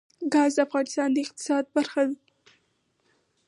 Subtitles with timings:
[0.33, 2.15] ګاز د افغانستان د اقتصاد برخه ده.